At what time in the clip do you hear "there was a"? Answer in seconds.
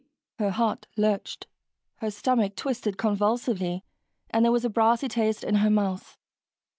4.43-4.69